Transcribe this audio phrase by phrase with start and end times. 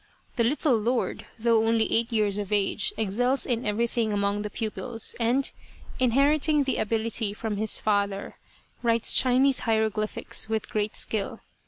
[0.35, 5.15] The little lord, though only eight years of age, excels in everything among the pupils
[5.19, 5.51] and,
[5.99, 8.39] inheriting the ability from his father,
[8.81, 11.41] writes Chinese hieroglyphics with great skill.